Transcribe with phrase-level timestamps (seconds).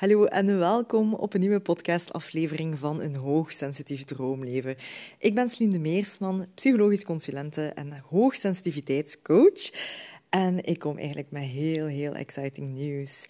[0.00, 4.76] Hallo en welkom op een nieuwe podcastaflevering van Een Hoogsensitief Droomleven.
[5.18, 9.70] Ik ben Slinde Meersman, psychologisch consulente en hoogsensitiviteitscoach.
[10.28, 13.26] En ik kom eigenlijk met heel, heel exciting nieuws.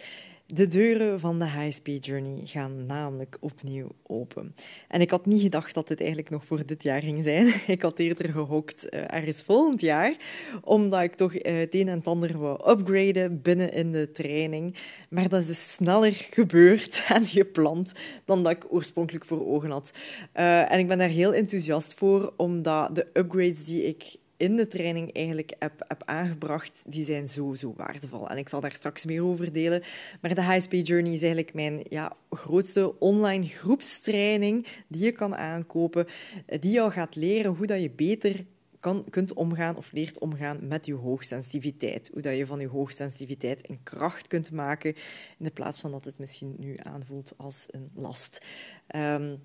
[0.52, 4.54] De deuren van de High Speed Journey gaan namelijk opnieuw open.
[4.88, 7.46] En ik had niet gedacht dat dit eigenlijk nog voor dit jaar ging zijn.
[7.66, 10.16] Ik had eerder gehokt uh, ergens volgend jaar,
[10.62, 14.76] omdat ik toch uh, het een en ander wou upgraden binnen in de training.
[15.08, 17.93] Maar dat is dus sneller gebeurd en gepland
[18.25, 19.90] dan dat ik oorspronkelijk voor ogen had.
[20.35, 24.68] Uh, en ik ben daar heel enthousiast voor, omdat de upgrades die ik in de
[24.68, 28.29] training eigenlijk heb, heb aangebracht, die zijn zo, zo waardevol.
[28.29, 29.82] En ik zal daar straks meer over delen.
[30.21, 36.06] Maar de HSP Journey is eigenlijk mijn ja, grootste online groepstraining die je kan aankopen,
[36.61, 38.44] die jou gaat leren hoe dat je beter
[38.78, 42.11] kan, kunt omgaan of leert omgaan met je hoogsensitiviteit.
[42.12, 44.94] Hoe dat je van je hoogsensitiviteit een kracht kunt maken,
[45.38, 48.47] in de plaats van dat het misschien nu aanvoelt als een last.
[48.97, 49.42] Um,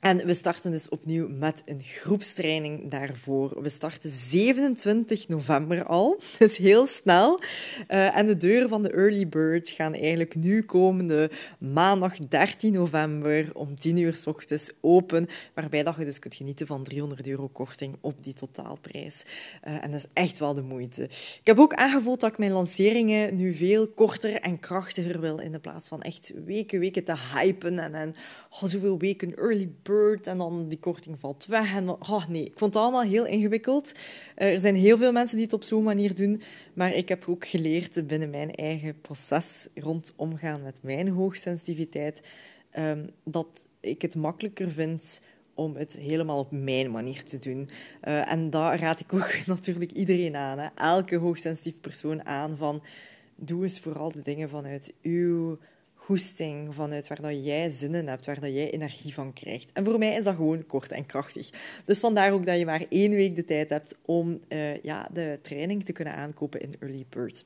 [0.00, 3.62] en we starten dus opnieuw met een groepstraining daarvoor.
[3.62, 7.40] We starten 27 november al, dus heel snel.
[7.88, 13.50] Uh, en de deuren van de Early Bird gaan eigenlijk nu komende maandag 13 november
[13.54, 17.48] om 10 uur s ochtends open, waarbij dat je dus kunt genieten van 300 euro
[17.48, 19.22] korting op die totaalprijs.
[19.68, 21.02] Uh, en dat is echt wel de moeite.
[21.02, 25.52] Ik heb ook aangevoeld dat ik mijn lanceringen nu veel korter en krachtiger wil, in
[25.52, 28.14] de plaats van echt weken, weken te hypen en, en
[28.50, 31.74] oh, zoveel weken Early Bird en dan die korting valt weg.
[31.74, 33.92] En oh nee, ik vond het allemaal heel ingewikkeld.
[34.34, 36.42] Eh, er zijn heel veel mensen die het op zo'n manier doen,
[36.74, 42.22] maar ik heb ook geleerd binnen mijn eigen proces rond omgaan met mijn hoogsensitiviteit,
[42.78, 43.46] um, dat
[43.80, 45.20] ik het makkelijker vind
[45.54, 47.70] om het helemaal op mijn manier te doen.
[48.04, 50.68] Uh, en daar raad ik ook natuurlijk iedereen aan, hè.
[50.74, 52.82] elke hoogsensitief persoon aan van
[53.36, 55.58] doe eens vooral de dingen vanuit uw
[56.10, 59.70] goesting, vanuit waar dat jij zin in hebt, waar dat jij energie van krijgt.
[59.72, 61.50] En voor mij is dat gewoon kort en krachtig.
[61.84, 65.38] Dus vandaar ook dat je maar één week de tijd hebt om uh, ja, de
[65.42, 67.44] training te kunnen aankopen in Early Bird.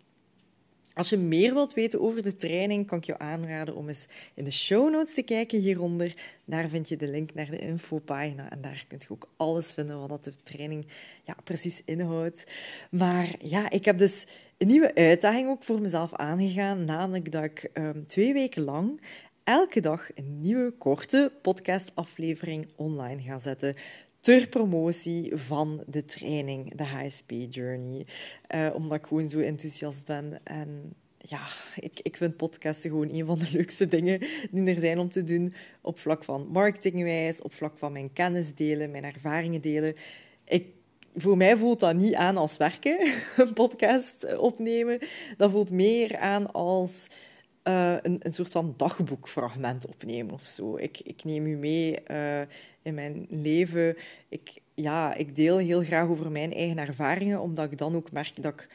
[0.94, 4.44] Als je meer wilt weten over de training, kan ik je aanraden om eens in
[4.44, 6.14] de show notes te kijken hieronder.
[6.44, 10.08] Daar vind je de link naar de infopagina en daar kun je ook alles vinden
[10.08, 10.86] wat de training
[11.24, 12.44] ja, precies inhoudt.
[12.90, 14.26] Maar ja, ik heb dus
[14.58, 19.00] een nieuwe uitdaging ook voor mezelf aangegaan, namelijk dat ik um, twee weken lang
[19.44, 23.74] elke dag een nieuwe korte podcastaflevering online ga zetten
[24.24, 28.06] ter promotie van de training, de HSP Journey.
[28.54, 31.46] Uh, omdat ik gewoon zo enthousiast ben en ja,
[31.76, 34.20] ik, ik vind podcasten gewoon een van de leukste dingen
[34.50, 35.54] die er zijn om te doen.
[35.80, 39.94] Op vlak van marketingwijs, op vlak van mijn kennis delen, mijn ervaringen delen.
[40.44, 40.66] Ik,
[41.16, 44.98] voor mij voelt dat niet aan als werken, een podcast opnemen.
[45.36, 47.06] Dat voelt meer aan als
[47.68, 50.76] uh, een, een soort van dagboekfragment opnemen of zo.
[50.76, 52.40] Ik, ik neem u mee uh,
[52.84, 53.96] in mijn leven.
[54.28, 58.42] Ik, ja, ik deel heel graag over mijn eigen ervaringen, omdat ik dan ook merk
[58.42, 58.68] dat ik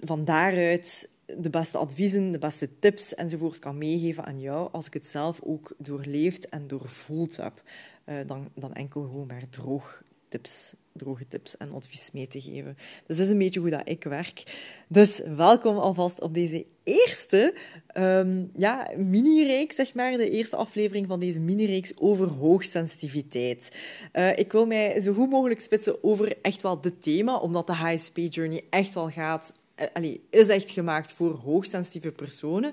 [0.00, 4.92] van daaruit de beste adviezen, de beste tips enzovoort kan meegeven aan jou als ik
[4.94, 7.62] het zelf ook doorleefd en doorvoeld heb.
[8.06, 12.76] Uh, dan, dan enkel gewoon maar droog tips, droge tips en advies mee te geven.
[13.06, 14.42] Dus dat is een beetje hoe dat ik werk.
[14.88, 17.54] Dus welkom alvast op deze eerste
[17.94, 20.16] um, ja, mini-reeks, zeg maar.
[20.16, 23.68] De eerste aflevering van deze mini-reeks over hoogsensitiviteit.
[24.12, 27.72] Uh, ik wil mij zo goed mogelijk spitsen over echt wel dit thema, omdat de
[27.72, 29.52] HSP Journey echt wel gaat
[29.92, 32.72] allee, is echt gemaakt voor hoogsensitieve personen.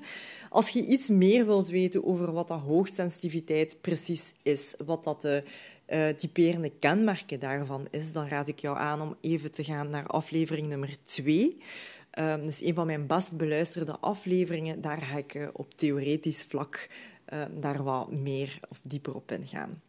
[0.49, 5.43] Als je iets meer wilt weten over wat dat hoogsensitiviteit precies is, wat dat de
[5.89, 10.07] uh, typerende kenmerken daarvan is, dan raad ik jou aan om even te gaan naar
[10.07, 11.57] aflevering nummer 2.
[12.19, 14.81] Uh, dat is een van mijn best beluisterde afleveringen.
[14.81, 16.89] Daar ga ik uh, op theoretisch vlak
[17.33, 19.81] uh, daar wat meer of dieper op ingaan.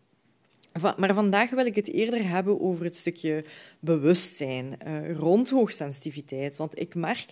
[0.97, 3.45] Maar vandaag wil ik het eerder hebben over het stukje
[3.81, 6.57] bewustzijn uh, rond hoogsensitiviteit.
[6.57, 7.27] Want ik merk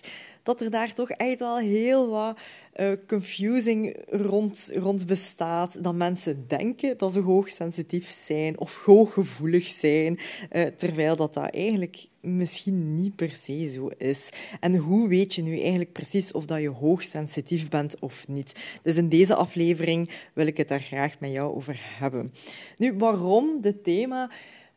[0.45, 2.37] dat er daar toch echt wel heel wat
[2.75, 5.83] uh, confusing rond, rond bestaat.
[5.83, 10.19] Dat mensen denken dat ze hoogsensitief zijn of hooggevoelig zijn,
[10.51, 14.29] uh, terwijl dat, dat eigenlijk misschien niet per se zo is.
[14.59, 18.51] En hoe weet je nu eigenlijk precies of dat je hoogsensitief bent of niet?
[18.83, 22.33] Dus in deze aflevering wil ik het daar graag met jou over hebben.
[22.77, 24.31] Nu, waarom dit thema?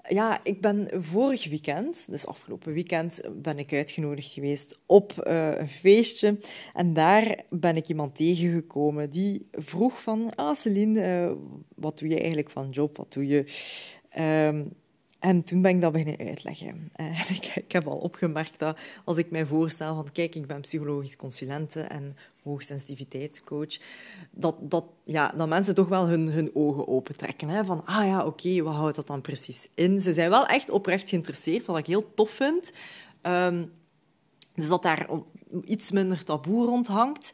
[0.09, 5.69] Ja, ik ben vorig weekend, dus afgelopen weekend, ben ik uitgenodigd geweest op uh, een
[5.69, 6.39] feestje.
[6.75, 11.33] En daar ben ik iemand tegengekomen die vroeg van, ah Celine, uh,
[11.75, 12.97] wat doe je eigenlijk van job?
[12.97, 13.45] Wat doe je?
[14.47, 14.73] Um,
[15.19, 16.91] en toen ben ik dat beginnen uitleggen.
[16.93, 20.61] En ik, ik, heb al opgemerkt dat als ik mij voorstel van kijk, ik ben
[20.61, 23.79] psychologisch consulente en hoogsensitiviteitscoach,
[24.31, 27.49] dat, dat, ja, dat mensen toch wel hun, hun ogen opentrekken.
[27.49, 27.65] Hè?
[27.65, 30.01] Van, ah ja, oké, wat houdt dat dan precies in?
[30.01, 32.71] Ze zijn wel echt oprecht geïnteresseerd, wat ik heel tof vind.
[33.21, 33.67] Ehm,
[34.55, 35.09] dus dat daar
[35.65, 37.33] iets minder taboe rond hangt.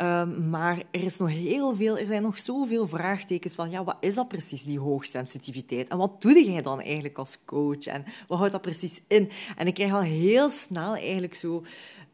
[0.00, 3.96] Ehm, maar er, is nog heel veel, er zijn nog zoveel vraagtekens van ja, wat
[4.00, 5.88] is dat precies, die hoogsensitiviteit?
[5.88, 7.86] En wat doe jij dan eigenlijk als coach?
[7.86, 9.30] En wat houdt dat precies in?
[9.56, 11.64] En ik krijg al heel snel eigenlijk zo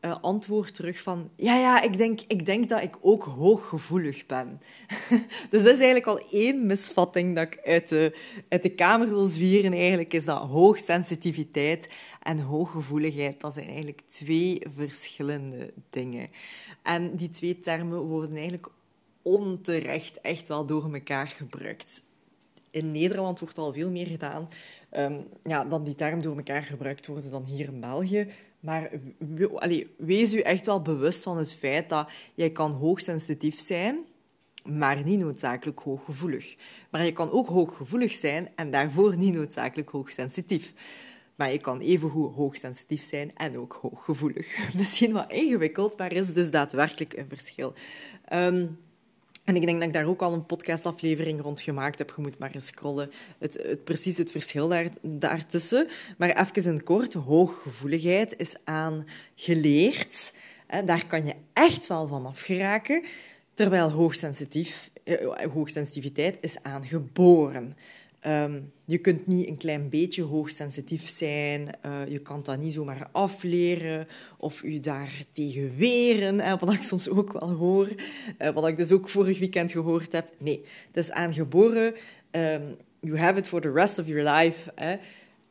[0.06, 4.60] uh, antwoord terug van ja, ja, ik denk, ik denk dat ik ook hooggevoelig ben.
[5.50, 8.18] dus dat is eigenlijk al één misvatting dat ik uit de,
[8.48, 9.72] uit de kamer wil zwieren.
[9.72, 11.88] Eigenlijk is dat hoogsensitiviteit
[12.22, 13.40] en hooggevoeligheid.
[13.40, 16.28] Dat zijn eigenlijk twee verschillende dingen.
[16.82, 18.68] En die twee termen worden eigenlijk
[19.22, 22.02] onterecht echt wel door elkaar gebruikt.
[22.70, 24.48] In Nederland wordt al veel meer gedaan
[24.98, 28.28] um, ja, dat die term door elkaar gebruikt worden dan hier in België.
[28.66, 28.90] Maar
[29.96, 33.98] wees u echt wel bewust van het feit dat jij kan hoogsensitief zijn,
[34.64, 36.56] maar niet noodzakelijk hooggevoelig.
[36.90, 40.72] Maar je kan ook hooggevoelig zijn en daarvoor niet noodzakelijk hoogsensitief.
[41.34, 44.58] Maar je kan evengoed hoogsensitief zijn en ook hooggevoelig.
[44.76, 47.74] Misschien wat ingewikkeld, maar er is dus daadwerkelijk een verschil.
[48.32, 48.78] Um,
[49.46, 52.12] en ik denk dat ik daar ook al een podcastaflevering rond gemaakt heb.
[52.16, 53.10] Je moet maar eens scrollen.
[53.38, 55.88] Het, het, precies het verschil daar, daartussen.
[56.18, 57.12] Maar even in kort.
[57.12, 60.32] Hooggevoeligheid is aangeleerd.
[60.84, 63.04] Daar kan je echt wel van afgeraken.
[63.54, 67.74] Terwijl hoogsensitief, eh, hoogsensitiviteit is aangeboren.
[68.26, 73.08] Ehm, je kunt niet een klein beetje hoogsensitief zijn, uh, je kan dat niet zomaar
[73.12, 74.08] afleren
[74.38, 77.88] of je daar tegen weren, hè, wat ik soms ook wel hoor,
[78.38, 80.28] uh, wat ik dus ook vorig weekend gehoord heb.
[80.38, 81.94] Nee, het is aangeboren,
[82.30, 84.72] um, you have it for the rest of your life.
[84.74, 84.96] Hè.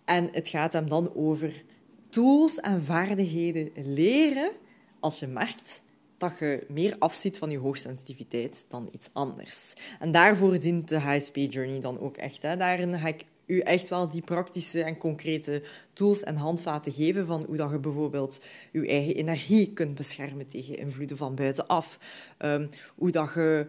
[0.06, 1.64] En het gaat hem dan over
[2.10, 4.52] tools en vaardigheden leren
[5.00, 5.84] als je merkt
[6.18, 9.74] dat je meer afziet van je hoogsensitiviteit dan iets anders.
[10.00, 12.42] En daarvoor dient de HSP Journey dan ook echt.
[12.42, 12.58] Hè.
[12.58, 15.64] Daarin ga ik u echt wel die praktische en concrete
[15.94, 18.40] tools en handvaten geven van hoe dat je bijvoorbeeld
[18.72, 22.00] je eigen energie kunt beschermen tegen invloeden van buitenaf.
[22.40, 23.68] Um, hoe dat je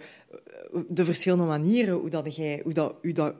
[0.89, 3.35] de verschillende manieren, hoe dat jij, hoe dat, hoe dat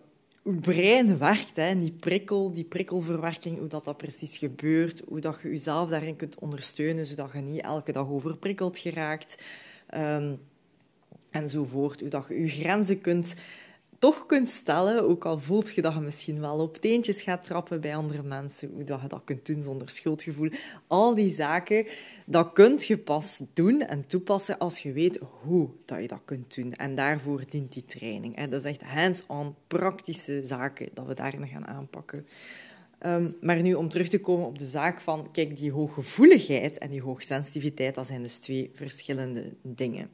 [0.55, 5.49] brein werkt, hè, die prikkel, die prikkelverwerking, hoe dat, dat precies gebeurt, hoe dat je
[5.49, 9.43] jezelf daarin kunt ondersteunen, zodat je niet elke dag overprikkeld geraakt,
[9.95, 10.39] um,
[11.31, 12.01] enzovoort.
[12.01, 13.35] Hoe dat je je grenzen kunt
[13.99, 17.81] toch kunt stellen, ook al voelt je dat je misschien wel op teentjes gaat trappen
[17.81, 20.51] bij andere mensen, hoe dat je dat kunt doen zonder schuldgevoel.
[20.87, 21.87] Al die zaken,
[22.27, 26.55] dat kunt je pas doen en toepassen als je weet hoe dat je dat kunt
[26.55, 26.73] doen.
[26.73, 28.49] En daarvoor dient die training.
[28.49, 32.27] Dat is echt hands-on praktische zaken dat we daarin gaan aanpakken.
[33.07, 36.91] Um, maar nu om terug te komen op de zaak van, kijk, die hooggevoeligheid en
[36.91, 40.11] die hoogsensitiviteit, dat zijn dus twee verschillende dingen.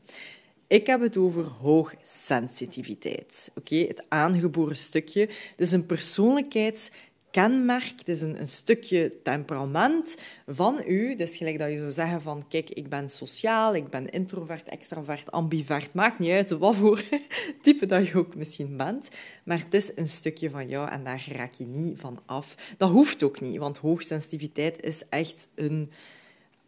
[0.72, 3.50] Ik heb het over hoogsensitiviteit.
[3.54, 5.28] Oké, het aangeboren stukje.
[5.56, 10.16] Dus een persoonlijkheidskenmerk, het is een, een, stukje temperament
[10.46, 11.16] van u.
[11.16, 15.30] Dus gelijk dat je zou zeggen van, kijk, ik ben sociaal, ik ben introvert, extravert,
[15.30, 17.04] ambivert, maakt niet uit wat voor
[17.62, 19.08] type dat je ook misschien bent.
[19.44, 22.54] Maar het is een stukje van jou en daar raak je niet van af.
[22.76, 25.90] Dat hoeft ook niet, want hoogsensitiviteit is echt een,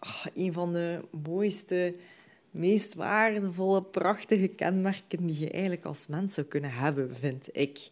[0.00, 1.94] oh, een van de mooiste
[2.54, 7.88] meest waardevolle, prachtige kenmerken die je eigenlijk als mens zou kunnen hebben, vind ik.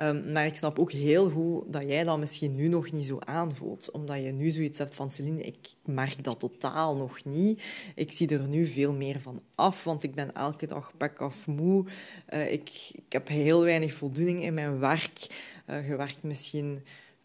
[0.00, 3.18] Um, maar ik snap ook heel goed dat jij dat misschien nu nog niet zo
[3.18, 3.90] aanvoelt.
[3.90, 7.62] Omdat je nu zoiets hebt van, Celine, ik merk dat totaal nog niet.
[7.94, 11.46] Ik zie er nu veel meer van af, want ik ben elke dag back af
[11.46, 11.86] moe.
[12.34, 15.26] Uh, ik, ik heb heel weinig voldoening in mijn werk.
[15.66, 16.84] Uh, je werkt misschien...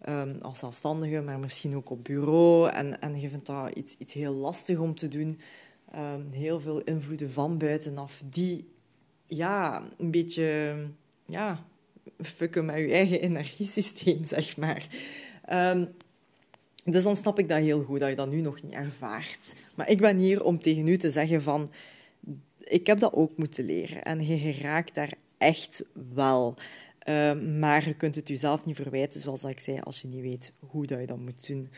[0.10, 2.70] Um, als zelfstandige, maar misschien ook op bureau.
[2.70, 5.40] En, en je vindt dat iets, iets heel lastig om te doen.
[5.96, 8.68] Ehm, heel veel invloeden van buitenaf die
[9.28, 10.76] ja, een beetje
[11.26, 11.66] ja,
[12.22, 14.88] fucken met je eigen energiesysteem, zeg maar.
[15.52, 15.88] Um,
[16.84, 19.54] dus dan snap ik dat heel goed, dat je dat nu nog niet ervaart.
[19.76, 21.70] Maar ik ben hier om tegen u te zeggen van...
[22.60, 24.04] Ik heb dat ook moeten leren.
[24.04, 25.84] En je geraakt daar echt
[26.14, 26.56] wel.
[27.08, 30.52] Um, maar je kunt het jezelf niet verwijten, zoals ik zei, als je niet weet
[30.60, 31.70] hoe dat je dat moet doen.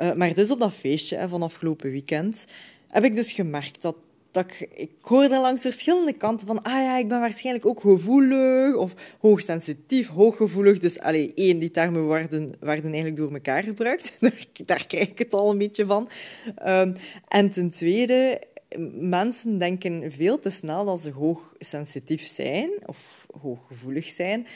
[0.00, 2.44] Uh, maar dus op dat feestje van afgelopen weekend
[2.88, 3.96] heb ik dus gemerkt dat,
[4.30, 8.74] dat ik, ik hoorde langs verschillende kanten van, ah ja, ik ben waarschijnlijk ook gevoelig
[8.74, 10.78] of hoogsensitief, hooggevoelig.
[10.78, 14.18] Dus allee, één, die termen werden, eigenlijk door elkaar gebruikt.
[14.66, 16.08] Daar, krijg ik het al een beetje van.
[16.66, 16.94] Um,
[17.28, 18.42] en ten tweede,
[19.00, 24.46] mensen denken veel te snel dat ze hoogsensitief zijn of hooggevoelig zijn.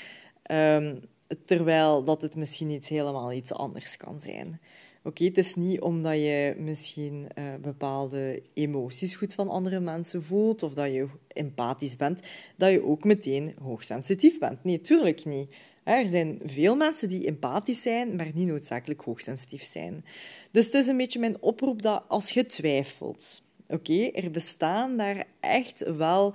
[0.50, 1.00] Um,
[1.44, 4.60] terwijl dat het misschien iets helemaal iets anders kan zijn.
[5.02, 10.62] Oké, het is niet omdat je misschien uh, bepaalde emoties goed van andere mensen voelt
[10.62, 12.20] of dat je empathisch bent,
[12.56, 14.64] dat je ook meteen hoogsensitief bent.
[14.64, 15.54] Nee, tuurlijk niet.
[15.84, 20.04] Er zijn veel mensen die empathisch zijn, maar niet noodzakelijk hoogsensitief zijn.
[20.50, 25.26] Dus het is een beetje mijn oproep dat als je twijfelt, oké, er bestaan daar
[25.40, 26.34] echt wel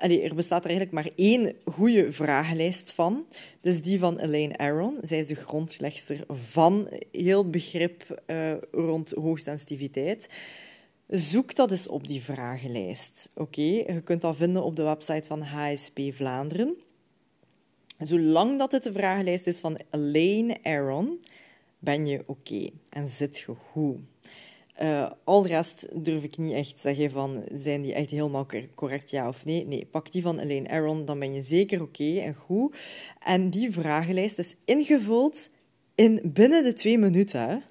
[0.00, 3.26] er bestaat er eigenlijk maar één goede vragenlijst van.
[3.60, 4.98] Dus die van Elaine Aron.
[5.02, 10.28] Zij is de grondlegster van heel het begrip uh, rond hoogsensitiviteit.
[11.08, 13.30] Zoek dat eens op die vragenlijst.
[13.34, 16.76] Oké, je kunt dat vinden op de website van HSP Vlaanderen.
[17.98, 21.20] Zolang dat het de vragenlijst is van Elaine Aron,
[21.78, 23.98] ben je oké en zit je goed.
[24.82, 29.10] Uh, al de rest durf ik niet echt zeggen van, zijn die echt helemaal correct,
[29.10, 29.66] ja of nee?
[29.66, 32.76] Nee, pak die van Elaine Aron, dan ben je zeker oké en goed.
[33.24, 35.50] En die vragenlijst is ingevuld
[35.94, 37.62] in binnen de twee minuten.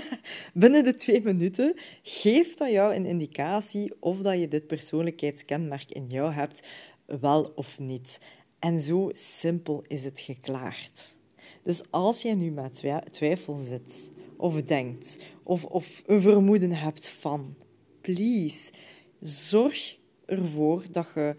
[0.54, 6.06] binnen de twee minuten geeft dat jou een indicatie of dat je dit persoonlijkheidskenmerk in
[6.08, 6.66] jou hebt,
[7.06, 8.18] wel of niet.
[8.58, 11.16] En zo simpel is het geklaard.
[11.62, 15.18] Dus als jij nu met twijfel zit of denkt
[15.50, 17.54] of, of een vermoeden hebt van,
[18.00, 18.72] please,
[19.20, 21.36] zorg ervoor dat je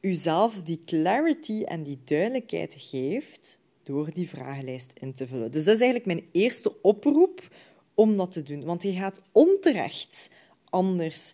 [0.00, 5.50] jezelf die clarity en die duidelijkheid geeft door die vragenlijst in te vullen.
[5.50, 7.48] Dus dat is eigenlijk mijn eerste oproep
[7.94, 8.64] om dat te doen.
[8.64, 10.28] Want je gaat onterecht
[10.64, 11.32] anders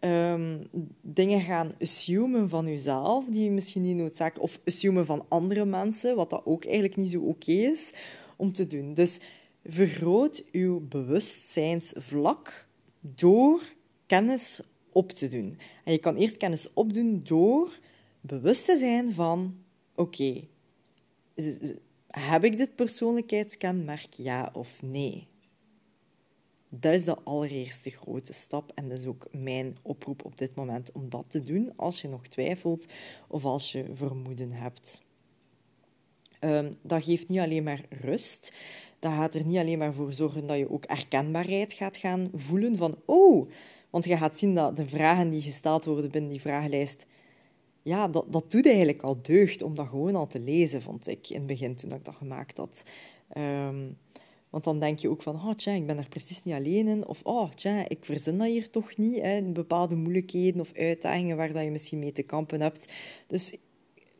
[0.00, 0.68] um,
[1.00, 4.44] dingen gaan assumen van jezelf, die je misschien niet noodzakelijk...
[4.44, 7.92] Of assumen van andere mensen, wat dat ook eigenlijk niet zo oké is
[8.36, 8.94] om te doen.
[8.94, 9.18] Dus
[9.68, 12.66] vergroot uw bewustzijnsvlak
[13.00, 13.62] door
[14.06, 14.60] kennis
[14.92, 15.58] op te doen.
[15.84, 17.78] En je kan eerst kennis opdoen door
[18.20, 19.56] bewust te zijn van...
[19.94, 20.44] Oké,
[22.06, 25.26] heb ik dit persoonlijkheidskenmerk, ja of nee?
[26.68, 30.92] Dat is de allereerste grote stap en dat is ook mijn oproep op dit moment
[30.92, 32.86] om dat te doen als je nog twijfelt
[33.28, 35.02] of als je vermoeden hebt.
[36.40, 38.52] Um, dat geeft niet alleen maar rust,
[38.98, 42.76] dat gaat er niet alleen maar voor zorgen dat je ook herkenbaarheid gaat gaan voelen
[42.76, 43.50] van oh,
[43.90, 47.06] want je gaat zien dat de vragen die gesteld worden binnen die vragenlijst,
[47.82, 51.30] ja, dat, dat doet eigenlijk al deugd om dat gewoon al te lezen, vond ik
[51.30, 52.82] in het begin toen ik dat gemaakt had.
[53.36, 53.96] Um,
[54.50, 57.06] want dan denk je ook van, oh tja, ik ben er precies niet alleen in.
[57.06, 59.20] Of, oh tja, ik verzin dat hier toch niet.
[59.20, 62.92] Hè, bepaalde moeilijkheden of uitdagingen waar dat je misschien mee te kampen hebt.
[63.26, 63.54] Dus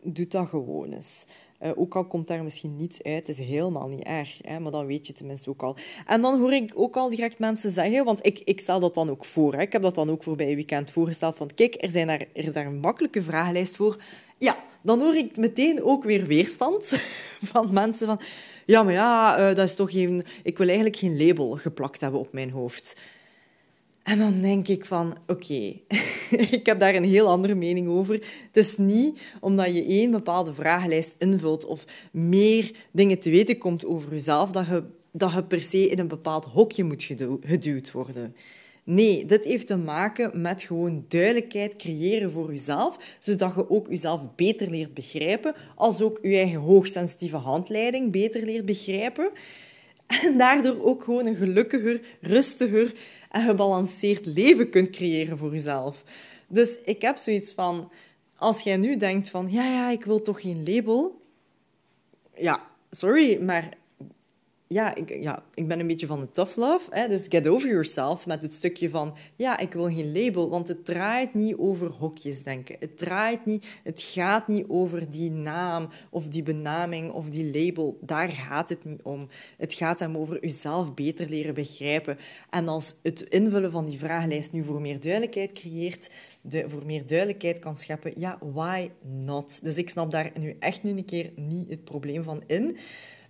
[0.03, 1.25] doe dat gewoon eens.
[1.63, 4.39] Uh, ook al komt daar misschien niets uit, is helemaal niet erg.
[4.43, 5.77] Hè, maar dan weet je tenminste ook al.
[6.07, 9.11] En dan hoor ik ook al direct mensen zeggen, want ik, ik stel dat dan
[9.11, 9.55] ook voor.
[9.55, 11.37] Hè, ik heb dat dan ook voor bij weekend voorgesteld.
[11.37, 14.03] Van kijk, er, zijn daar, er is daar een makkelijke vragenlijst voor.
[14.39, 16.87] Ja, dan hoor ik meteen ook weer weerstand
[17.53, 18.21] van mensen van...
[18.67, 20.25] Ja, maar ja, uh, dat is toch geen...
[20.43, 22.97] Ik wil eigenlijk geen label geplakt hebben op mijn hoofd.
[24.09, 25.73] En dan denk ik van, oké,
[26.57, 28.15] ik heb daar een heel andere mening over.
[28.15, 33.87] Het is niet omdat je één bepaalde vragenlijst invult of meer dingen te weten komt
[33.87, 37.09] over jezelf, dat je, dat je per se in een bepaald hokje moet
[37.41, 38.35] geduwd worden.
[38.85, 44.35] Nee, dit heeft te maken met gewoon duidelijkheid creëren voor jezelf, zodat je ook jezelf
[44.35, 49.31] beter leert begrijpen, als ook je eigen hoogsensitieve handleiding beter leert begrijpen.
[50.09, 52.95] En daardoor ook gewoon een gelukkiger, rustiger
[53.31, 56.05] en gebalanceerd leven kunt creëren voor jezelf.
[56.49, 57.93] Dus ik heb zoiets van,
[58.37, 61.21] als jij nu denkt van, ja, ja, ik wil toch geen label.
[62.37, 63.77] Ja, sorry, maar
[64.69, 66.87] ja ik, ja, ik ben een beetje van de tough love.
[66.91, 67.09] Hè?
[67.09, 69.17] Dus get over yourself met het stukje van...
[69.37, 72.77] Ja, ik wil geen label, want het draait niet over hokjes denken.
[72.81, 73.67] Het draait niet...
[73.83, 77.99] Het gaat niet over die naam of die benaming of die label.
[78.01, 79.29] Daar gaat het niet om.
[79.57, 82.19] Het gaat hem over jezelf beter leren begrijpen.
[82.51, 86.11] En als het invullen van die vragenlijst nu voor meer duidelijkheid creëert...
[86.41, 88.91] De, voor meer duidelijkheid kan scheppen, ja, why
[89.25, 89.59] not?
[89.63, 92.77] Dus ik snap daar nu echt nu een keer niet het probleem van in.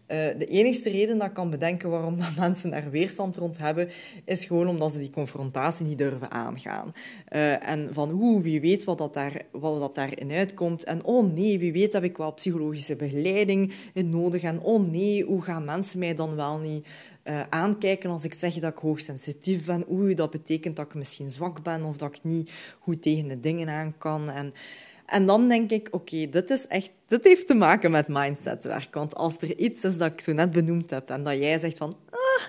[0.09, 3.89] Uh, de enige reden dat ik kan bedenken waarom dat mensen daar weerstand rond hebben,
[4.25, 6.93] is gewoon omdat ze die confrontatie niet durven aangaan.
[7.33, 10.85] Uh, en van, oeh, wie weet wat dat, daar, wat dat daarin uitkomt.
[10.85, 14.43] En oh nee, wie weet heb ik wel psychologische begeleiding nodig.
[14.43, 16.87] En oh nee, hoe gaan mensen mij dan wel niet
[17.25, 19.85] uh, aankijken als ik zeg dat ik hoogsensitief ben?
[19.89, 23.41] Oeh, dat betekent dat ik misschien zwak ben of dat ik niet goed tegen de
[23.41, 24.31] dingen aan kan.
[24.31, 24.55] En
[25.09, 28.95] en dan denk ik, oké, dit is echt, dit heeft te maken met mindsetwerk.
[28.95, 31.77] Want als er iets is dat ik zo net benoemd heb en dat jij zegt
[31.77, 32.45] van, ah,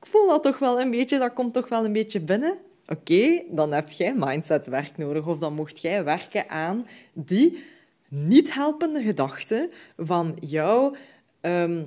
[0.00, 2.58] ik voel dat toch wel een beetje, dat komt toch wel een beetje binnen.
[2.86, 5.26] Oké, dan heb jij mindsetwerk nodig.
[5.26, 7.64] Of dan mocht jij werken aan die
[8.08, 10.94] niet helpende gedachten van jouw
[11.40, 11.82] ehm,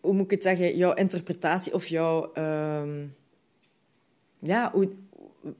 [0.00, 3.06] hoe moet ik het zeggen, jouw interpretatie of jouw, ehm,
[4.38, 4.88] ja, hoe,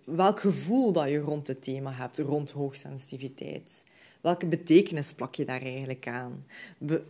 [0.04, 3.84] welk gevoel dat je rond het thema hebt, rond hoogsensitiviteit.
[4.20, 6.44] Welke betekenis plak je daar eigenlijk aan?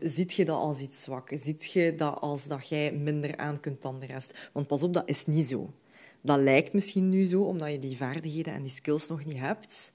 [0.00, 1.30] Ziet je dat als iets zwak?
[1.34, 4.50] Ziet je dat als dat jij minder aan kunt dan de rest?
[4.52, 5.70] Want pas op, dat is niet zo.
[6.20, 9.92] Dat lijkt misschien nu zo, omdat je die vaardigheden en die skills nog niet hebt.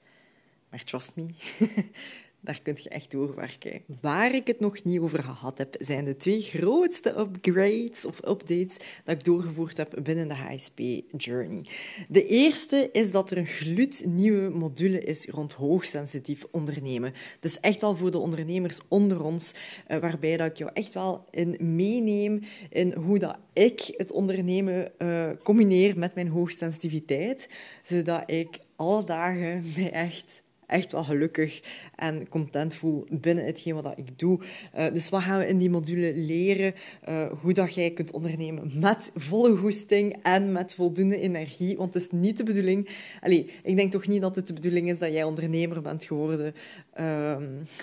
[0.70, 1.26] Maar trust me,
[2.40, 3.82] Daar kun je echt doorwerken.
[4.00, 8.76] Waar ik het nog niet over gehad heb, zijn de twee grootste upgrades of updates
[9.04, 10.80] dat ik doorgevoerd heb binnen de HSP
[11.16, 11.66] Journey.
[12.08, 17.12] De eerste is dat er een gloednieuwe module is rond hoogsensitief ondernemen.
[17.40, 19.54] Dus echt wel voor de ondernemers onder ons,
[19.86, 24.92] eh, waarbij dat ik jou echt wel in meeneem in hoe dat ik het ondernemen
[24.98, 27.48] uh, combineer met mijn hoogsensitiviteit,
[27.82, 31.62] zodat ik alle dagen mij echt echt wel gelukkig
[31.94, 34.40] en content voel binnen hetgeen wat ik doe.
[34.76, 36.74] Uh, dus wat gaan we in die module leren?
[37.08, 41.76] Uh, hoe dat jij kunt ondernemen met volle goesting en met voldoende energie.
[41.76, 42.88] Want het is niet de bedoeling...
[43.20, 46.54] Allee, ik denk toch niet dat het de bedoeling is dat jij ondernemer bent geworden
[47.00, 47.36] uh,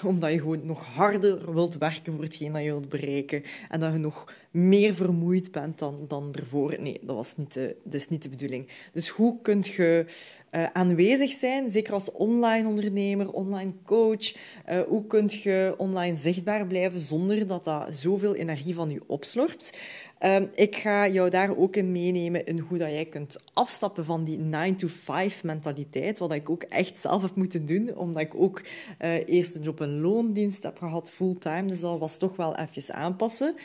[0.03, 3.93] omdat je gewoon nog harder wilt werken voor hetgeen dat je wilt bereiken en dat
[3.93, 6.75] je nog meer vermoeid bent dan, dan ervoor.
[6.79, 8.67] Nee, dat, was niet de, dat is niet de bedoeling.
[8.93, 10.05] Dus hoe kun je
[10.51, 14.33] uh, aanwezig zijn, zeker als online ondernemer, online coach?
[14.69, 19.77] Uh, hoe kun je online zichtbaar blijven zonder dat dat zoveel energie van je opslorpt?
[20.21, 24.23] Uh, ik ga jou daar ook in meenemen in hoe dat jij kunt afstappen van
[24.23, 28.61] die 9-to-5 mentaliteit, wat ik ook echt zelf heb moeten doen, omdat ik ook
[29.01, 32.93] uh, eerst een job in loondienst heb gehad, fulltime, dus dat was toch wel even
[32.95, 33.55] aanpassen.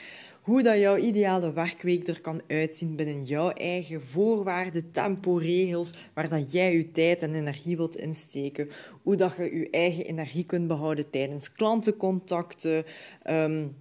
[0.48, 6.28] Hoe dat jouw ideale werkweek er kan uitzien binnen jouw eigen voorwaarden, tempo, regels, waar
[6.28, 8.70] dat jij je tijd en energie wilt insteken,
[9.02, 12.84] hoe dat je je eigen energie kunt behouden tijdens klantencontacten,
[13.30, 13.74] um,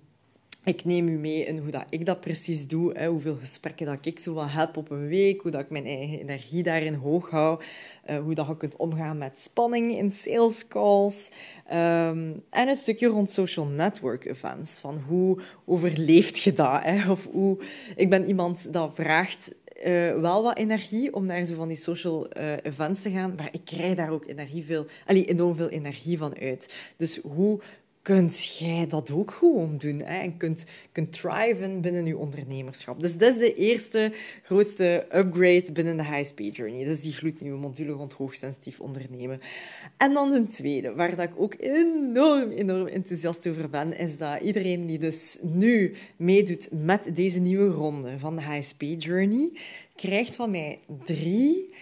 [0.68, 4.06] ik neem u mee in hoe dat ik dat precies doe, hè, hoeveel gesprekken dat
[4.06, 7.30] ik zo wel heb op een week, hoe dat ik mijn eigen energie daarin hoog
[7.30, 7.62] hou,
[8.10, 11.30] uh, hoe dat je kunt omgaan met spanning in sales calls
[11.72, 16.84] um, en een stukje rond social network events, van hoe overleeft je dat?
[16.84, 17.12] Hè?
[17.12, 17.58] Of hoe...
[17.96, 19.52] Ik ben iemand dat vraagt
[19.86, 23.50] uh, wel wat energie om naar zo van die social uh, events te gaan, maar
[23.52, 26.74] ik krijg daar ook energie veel, enorm veel energie van uit.
[26.98, 27.60] Dus hoe
[28.08, 30.20] kunt jij dat ook gewoon doen hè?
[30.20, 33.02] en kunt, kunt thriven binnen je ondernemerschap.
[33.02, 36.84] Dus dat is de eerste grootste upgrade binnen de HSP Journey.
[36.86, 39.42] Dat is die gloednieuwe module rond hoogsensitief ondernemen.
[39.98, 44.42] En dan een tweede, waar dat ik ook enorm, enorm enthousiast over ben, is dat
[44.42, 49.52] iedereen die dus nu meedoet met deze nieuwe ronde van de HSP Journey,
[49.96, 51.74] krijgt van mij drie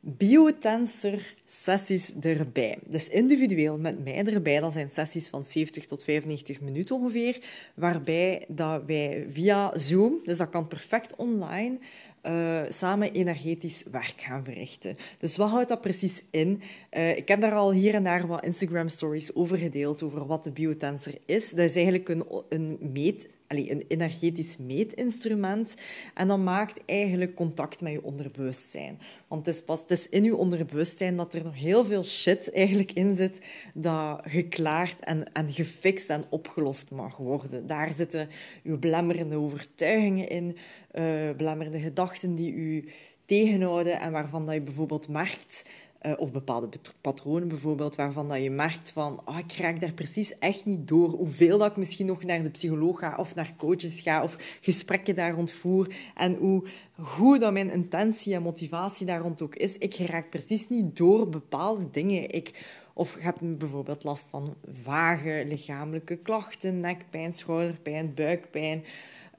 [0.00, 2.78] biotensor sessies erbij.
[2.86, 4.60] Dus individueel met mij erbij.
[4.60, 7.38] Dat zijn sessies van 70 tot 95 minuten ongeveer,
[7.74, 11.78] waarbij dat wij via Zoom, dus dat kan perfect online,
[12.22, 14.96] uh, samen energetisch werk gaan verrichten.
[15.18, 16.62] Dus wat houdt dat precies in?
[16.90, 20.44] Uh, ik heb daar al hier en daar wat Instagram stories over gedeeld, over wat
[20.44, 21.50] de biotensor is.
[21.50, 25.74] Dat is eigenlijk een, een meet een energetisch meetinstrument.
[26.14, 28.98] En dat maakt eigenlijk contact met je onderbewustzijn.
[29.28, 32.52] Want het is pas het is in je onderbewustzijn dat er nog heel veel shit
[32.52, 33.38] eigenlijk in zit
[33.74, 37.66] dat geklaard en, en gefixt en opgelost mag worden.
[37.66, 38.28] Daar zitten
[38.62, 40.56] je belemmerende overtuigingen in,
[40.94, 42.88] uh, gedachten die u
[43.26, 45.64] tegenhouden en waarvan dat je bijvoorbeeld merkt
[46.02, 46.68] uh, of bepaalde
[47.00, 51.08] patronen bijvoorbeeld, waarvan dat je merkt van, oh, ik raak daar precies echt niet door.
[51.08, 55.14] Hoeveel dat ik misschien nog naar de psycholoog ga of naar coaches ga of gesprekken
[55.14, 55.94] daar rond voer.
[56.14, 56.68] En hoe
[57.00, 59.78] goed dat mijn intentie en motivatie daar rond ook is.
[59.78, 62.30] Ik raak precies niet door bepaalde dingen.
[62.30, 68.84] Ik, of heb bijvoorbeeld last van vage lichamelijke klachten, nekpijn, schouderpijn, buikpijn,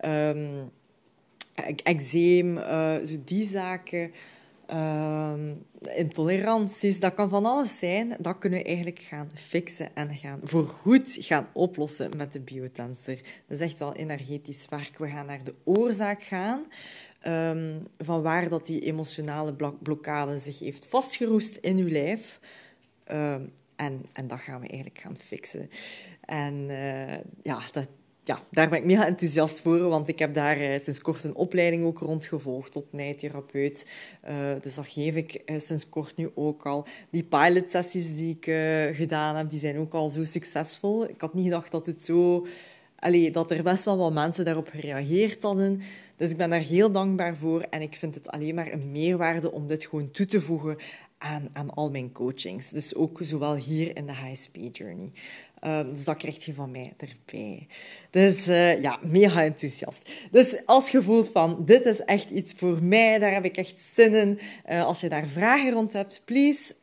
[0.06, 0.72] um,
[1.84, 4.12] eczeem, uh, zo die zaken
[4.74, 5.34] uh,
[5.96, 8.16] intoleranties, dat kan van alles zijn.
[8.20, 13.16] Dat kunnen we eigenlijk gaan fixen en gaan voorgoed gaan oplossen met de biotensor.
[13.48, 14.98] Dat is echt wel energetisch werk.
[14.98, 16.66] We gaan naar de oorzaak gaan.
[17.28, 22.40] Um, van waar dat die emotionale blokkade zich heeft vastgeroest in uw lijf.
[23.12, 25.70] Um, en, en dat gaan we eigenlijk gaan fixen.
[26.26, 27.88] En uh, ja, dat,
[28.30, 31.36] ja, daar ben ik mega enthousiast voor, want ik heb daar uh, sinds kort een
[31.36, 33.86] opleiding ook rondgevolgd tot nijtherapeut.
[34.30, 36.88] Uh, dus dat geef ik uh, sinds kort nu ook al.
[37.10, 38.44] Die pilotsessies die ik
[38.96, 41.10] gedaan heb, die zijn ook al zo succesvol.
[41.10, 42.48] Ik had niet gedacht dat het zo...
[42.96, 45.82] Allee, dat er best wel wat mensen daarop gereageerd hadden.
[46.16, 49.52] Dus ik ben daar heel dankbaar voor en ik vind het alleen maar een meerwaarde
[49.52, 50.78] om dit gewoon toe te voegen
[51.20, 52.70] aan, aan al mijn coachings.
[52.70, 55.12] Dus ook zowel hier in de HSP Journey.
[55.64, 57.68] Um, dus dat krijg je van mij erbij.
[58.10, 60.10] Dus uh, ja, mega enthousiast.
[60.32, 63.82] Dus als je voelt van, dit is echt iets voor mij, daar heb ik echt
[63.94, 64.40] zin in.
[64.70, 66.74] Uh, als je daar vragen rond hebt, please,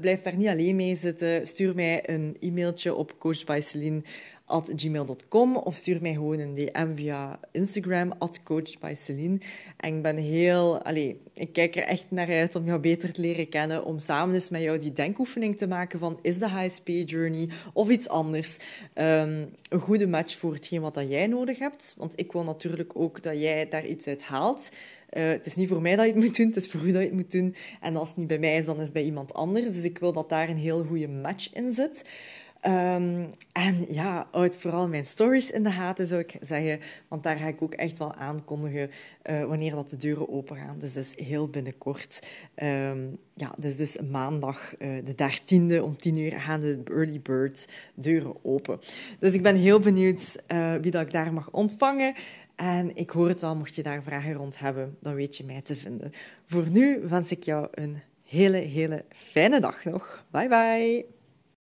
[0.00, 1.46] blijf daar niet alleen mee zitten.
[1.46, 4.02] Stuur mij een e-mailtje op coachbyceline
[4.46, 9.38] gmail.com of stuur mij gewoon een DM via Instagram, at coachbyceline.
[9.76, 10.82] En ik ben heel...
[10.82, 14.34] Allez, ik kijk er echt naar uit om jou beter te leren kennen, om samen
[14.34, 18.23] eens met jou die denkoefening te maken van is de HSP journey of iets anders
[18.32, 21.94] um, een goede match voor hetgeen wat dat jij nodig hebt.
[21.96, 24.68] Want ik wil natuurlijk ook dat jij daar iets uit haalt.
[25.12, 26.92] Uh, het is niet voor mij dat je het moet doen, het is voor u
[26.92, 27.54] dat je het moet doen.
[27.80, 29.66] En als het niet bij mij is, dan is het bij iemand anders.
[29.66, 32.02] Dus ik wil dat daar een heel goede match in zit.
[32.66, 36.80] Um, en ja, houd vooral mijn stories in de gaten, zou ik zeggen.
[37.08, 38.90] Want daar ga ik ook echt wel aankondigen
[39.30, 40.78] uh, wanneer dat de deuren open gaan.
[40.78, 42.26] Dus dat is heel binnenkort.
[42.62, 47.68] Um, ja, dus, dus maandag uh, de 13e om 10 uur gaan de Early Bird
[47.94, 48.80] deuren open.
[49.18, 52.14] Dus ik ben heel benieuwd uh, wie dat ik daar mag ontvangen.
[52.54, 55.60] En ik hoor het wel, mocht je daar vragen rond hebben, dan weet je mij
[55.60, 56.12] te vinden.
[56.46, 60.24] Voor nu wens ik jou een hele, hele fijne dag nog.
[60.30, 61.23] Bye bye.